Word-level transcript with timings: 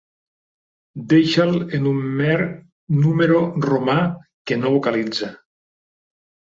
Deixa'l 1.11 1.53
en 1.79 1.85
un 1.91 2.01
mer 2.23 2.39
número 3.05 3.45
romà, 3.69 4.01
que 4.49 4.61
no 4.65 4.77
vocalitza. 4.81 5.35